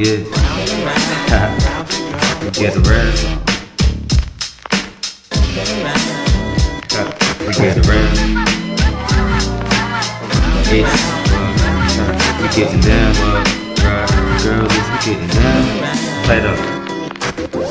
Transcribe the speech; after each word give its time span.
yeah. 0.00 0.16
we 2.42 2.50
get 2.50 2.74
around. 2.80 3.16
We 7.46 7.52
get 7.52 7.76
around. 7.86 8.16
Yeah. 10.70 10.88
We 12.40 12.48
getting 12.56 12.80
down, 12.80 13.14
but 13.14 13.44
girls, 14.42 14.72
we 14.72 14.96
getting 15.04 15.28
down. 15.28 15.64
Play 16.24 16.40
up. 16.46 16.58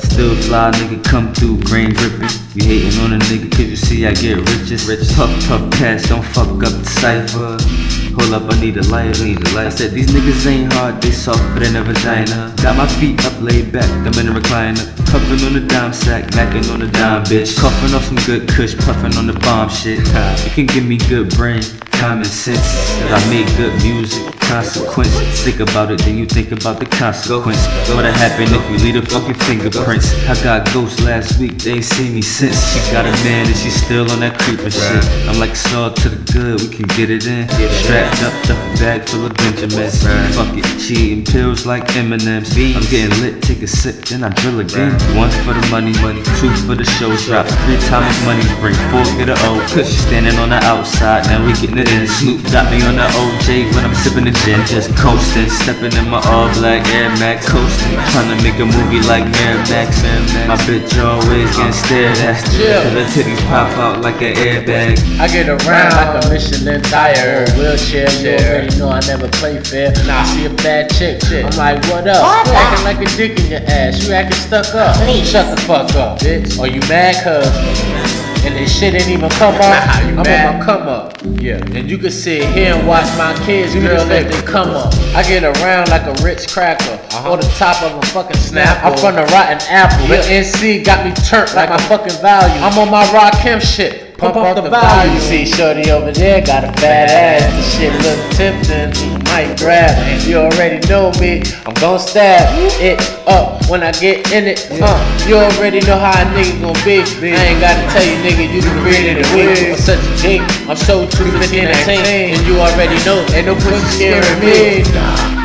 Still 0.04 0.36
fly, 0.36 0.72
nigga, 0.72 1.04
come 1.04 1.34
through, 1.34 1.62
green 1.62 1.94
gripping. 1.94 2.30
You 2.54 2.64
hating 2.64 3.00
on 3.02 3.14
a 3.14 3.18
nigga, 3.18 3.50
cause 3.50 3.62
you 3.62 3.76
see 3.76 4.06
I 4.06 4.14
get 4.14 4.38
riches. 4.38 4.88
Rich, 4.88 5.16
puff, 5.16 5.32
puff, 5.48 5.72
pass, 5.72 6.08
don't 6.08 6.24
fuck 6.24 6.48
up 6.48 6.60
the 6.60 6.86
cipher. 6.86 7.89
Hold 8.20 8.34
up, 8.34 8.54
I 8.54 8.60
need 8.60 8.76
a 8.76 8.84
light, 8.90 9.18
I 9.20 9.24
need 9.24 9.40
a 9.40 9.56
light. 9.56 9.68
I 9.68 9.70
said, 9.70 9.92
these 9.92 10.08
niggas 10.08 10.46
ain't 10.46 10.74
hard, 10.74 11.02
they 11.02 11.12
soft, 11.12 11.42
but 11.54 11.64
in 11.64 11.76
a 11.78 11.82
vagina. 11.82 12.54
Got 12.62 12.76
my 12.76 12.86
feet 13.00 13.24
up, 13.26 13.34
laid 13.42 13.72
back, 13.72 13.90
I'm 14.06 14.14
in 14.20 14.28
a 14.28 14.38
recliner. 14.38 14.86
Puffin' 15.10 15.46
on 15.46 15.54
the 15.54 15.66
dime 15.66 15.94
sack, 15.94 16.36
mackin' 16.36 16.70
on 16.70 16.82
the 16.82 16.88
dime, 16.88 17.24
bitch. 17.24 17.58
Coughing 17.58 17.96
off 17.96 18.04
some 18.04 18.20
good 18.26 18.48
kush, 18.50 18.76
puffin' 18.76 19.16
on 19.16 19.26
the 19.26 19.40
bomb 19.40 19.70
shit. 19.70 20.00
You 20.46 20.52
can 20.52 20.66
give 20.66 20.86
me 20.86 20.98
good 20.98 21.30
brain, 21.36 21.64
common 22.00 22.26
sense. 22.26 22.64
Cause 23.04 23.12
I 23.12 23.30
make 23.30 23.46
good 23.58 23.76
music, 23.84 24.24
consequence. 24.48 25.14
Think 25.44 25.60
about 25.60 25.92
it, 25.92 26.00
then 26.00 26.18
you 26.18 26.26
think 26.26 26.52
about 26.52 26.80
the 26.80 26.86
consequence. 26.86 27.60
What'd 27.92 28.16
happen 28.16 28.48
if 28.48 28.64
you 28.72 28.78
leave 28.80 28.96
the 28.96 29.06
fucking 29.12 29.36
fingerprints? 29.46 30.16
I 30.28 30.34
got 30.42 30.72
ghosts 30.74 31.02
last 31.04 31.40
week, 31.40 31.58
they 31.60 31.74
ain't 31.74 31.84
seen 31.84 32.16
me 32.16 32.22
since. 32.22 32.56
She 32.72 32.80
got 32.92 33.06
a 33.06 33.12
man 33.28 33.46
and 33.46 33.56
she 33.56 33.70
still 33.70 34.10
on 34.12 34.22
that 34.22 34.40
creepin' 34.40 34.72
shit. 34.72 35.04
I'm 35.28 35.40
like 35.40 35.56
salt 35.56 35.98
to 35.98 36.10
the 36.10 36.20
good, 36.32 36.62
we 36.62 36.68
can 36.70 36.88
get 36.96 37.10
it 37.12 37.28
in. 37.28 37.48
Strapped 37.84 38.24
up, 38.24 38.34
the 38.48 38.56
bag 38.80 39.04
full 39.04 39.26
of 39.26 39.36
Benjamins. 39.36 40.02
Fuck 40.36 40.56
it, 40.56 40.66
she 40.80 41.12
eating 41.12 41.26
pills 41.26 41.66
like 41.66 41.84
M&M's. 41.96 42.56
I'm 42.56 42.88
getting 42.88 43.12
lit, 43.20 43.44
take 43.44 43.62
a 43.62 43.68
sip, 43.68 44.06
then 44.08 44.24
I 44.24 44.30
drill 44.40 44.62
again. 44.62 44.96
One 45.20 45.30
for 45.44 45.54
the 45.54 45.66
money, 45.70 45.92
money, 46.00 46.24
two 46.40 46.52
for 46.64 46.76
the 46.76 46.88
show 46.98 47.12
drop. 47.28 47.46
Three 47.68 47.80
times 47.92 48.16
money, 48.24 48.44
bring 48.64 48.76
four, 48.88 49.04
get 49.20 49.28
a 49.28 49.38
O. 49.52 49.60
Cause 49.76 49.92
she 49.92 50.00
standing 50.08 50.40
on 50.40 50.50
the 50.50 50.62
outside, 50.64 51.26
now 51.28 51.46
we 51.46 51.52
getting 51.60 51.78
it 51.78 51.89
in. 51.96 52.08
Snoop 52.08 52.44
got 52.52 52.70
me 52.72 52.82
on 52.86 52.96
the 52.96 53.08
OJ 53.18 53.70
when 53.74 53.86
I'm 53.86 53.96
sipping 53.96 54.26
the 54.26 54.36
gin. 54.46 54.62
Just 54.66 54.94
coasting, 54.96 55.50
stepping 55.50 55.94
in 55.98 56.10
my 56.10 56.22
all 56.30 56.48
black 56.56 56.86
Air 56.94 57.10
Max. 57.18 57.48
Coasting, 57.50 57.94
trying 58.14 58.30
to 58.32 58.38
make 58.44 58.58
a 58.60 58.66
movie 58.66 59.02
like 59.08 59.26
Air 59.44 59.58
Miramax. 59.66 60.48
My 60.48 60.58
bitch 60.68 60.94
always 61.02 61.50
getting 61.56 61.74
stared 61.74 62.18
at. 62.20 62.44
Cause 62.44 62.94
her 62.94 63.08
titties 63.14 63.42
pop 63.48 63.70
out 63.78 64.02
like 64.02 64.22
an 64.22 64.36
airbag. 64.36 65.00
I 65.20 65.28
get 65.28 65.50
around 65.50 65.94
like 65.94 66.24
a 66.24 66.30
Michelin 66.30 66.82
tire, 66.84 67.46
wheelchair. 67.58 68.10
You 68.22 68.38
already 68.46 68.78
know 68.78 68.90
I 68.90 69.00
never 69.02 69.28
play 69.30 69.60
fair. 69.60 69.92
Nah, 70.06 70.22
I 70.22 70.26
see 70.26 70.46
a 70.46 70.54
bad 70.62 70.90
chick, 70.92 71.22
I'm 71.26 71.56
like, 71.58 71.82
what 71.90 72.08
up? 72.08 72.24
What 72.24 72.48
Acting 72.48 72.86
like 72.86 73.02
a 73.02 73.18
dick 73.18 73.40
in 73.40 73.52
your 73.52 73.62
ass. 73.68 74.06
You 74.06 74.14
acting 74.14 74.38
stuck 74.38 74.74
up. 74.76 74.96
Please. 74.98 75.30
Shut 75.30 75.56
the 75.56 75.62
fuck 75.64 75.94
up, 75.96 76.20
bitch. 76.20 76.60
Are 76.60 76.68
you 76.68 76.80
mad, 76.82 77.16
cuz? 77.24 78.29
And 78.46 78.56
this 78.56 78.78
shit 78.78 78.94
ain't 78.94 79.10
even 79.10 79.30
come 79.32 79.56
up. 79.56 79.62
I'm 79.62 80.16
mad? 80.24 80.56
on 80.56 80.60
my 80.60 80.66
come 80.66 80.88
up. 80.88 81.18
Yeah. 81.42 81.58
And 81.76 81.90
you 81.90 81.98
can 81.98 82.12
sit 82.12 82.44
here 82.54 82.74
and 82.74 82.88
watch 82.88 83.06
my 83.18 83.34
kids, 83.46 83.74
girl, 83.74 84.06
let 84.06 84.32
them 84.32 84.46
come 84.46 84.70
up. 84.70 84.94
I 85.14 85.24
get 85.24 85.44
around 85.44 85.90
like 85.90 86.04
a 86.04 86.24
rich 86.24 86.50
cracker. 86.50 86.84
Uh-huh. 86.84 87.34
On 87.34 87.40
the 87.40 87.48
top 87.58 87.82
of 87.84 88.02
a 88.02 88.06
fucking 88.08 88.38
snap. 88.38 88.84
I'm 88.84 88.98
from 88.98 89.16
the 89.16 89.24
rotten 89.34 89.60
apple. 89.70 90.08
The 90.08 90.18
NC 90.18 90.86
got 90.86 91.06
me 91.06 91.14
turned 91.26 91.54
like 91.54 91.70
my 91.70 91.82
fucking 91.88 92.22
value. 92.22 92.62
I'm 92.62 92.78
on 92.80 92.90
my 92.90 93.12
rock 93.12 93.36
him 93.36 93.60
shit. 93.60 94.09
Pump 94.20 94.36
up 94.36 94.56
the 94.56 94.70
volume. 94.70 95.16
You 95.16 95.22
See, 95.22 95.46
shorty 95.46 95.92
over 95.92 96.12
there 96.12 96.42
got 96.42 96.66
a 96.66 96.72
fat 96.82 97.08
ass. 97.10 97.48
This 97.56 97.80
shit 97.80 97.94
look 98.04 98.20
tempting. 98.36 98.92
You 99.00 99.18
might 99.32 99.58
grab 99.58 99.96
it. 99.96 100.28
You 100.28 100.40
already 100.40 100.86
know 100.90 101.12
me. 101.22 101.42
I'm 101.66 101.74
gon' 101.76 102.00
stab 102.00 102.44
it 102.82 103.00
up 103.28 103.64
when 103.70 103.82
I 103.82 103.92
get 103.94 104.30
in 104.34 104.46
it. 104.46 104.68
Uh, 104.72 105.00
you 105.26 105.38
already 105.38 105.80
know 105.88 105.98
how 105.98 106.12
a 106.12 106.26
nigga 106.36 106.60
gon' 106.60 106.76
be. 106.84 107.00
I 107.32 107.56
ain't 107.56 107.62
gotta 107.62 107.88
tell 107.96 108.04
you, 108.04 108.20
nigga, 108.20 108.52
you 108.52 108.62
the 108.62 108.76
breed 108.84 109.08
of 109.16 109.24
the 109.24 109.36
week. 109.36 109.72
I'm 109.72 109.78
such 109.80 110.04
a 110.04 110.22
king. 110.22 110.42
I'm 110.68 110.76
so 110.76 111.08
true 111.08 111.32
15 111.32 111.68
and 111.72 111.78
10. 111.86 112.36
And 112.36 112.48
you 112.48 112.60
already 112.60 113.00
know, 113.06 113.24
ain't 113.32 113.46
no 113.48 113.56
pussy 113.56 114.12
scaring 114.12 114.40
me. 114.44 115.39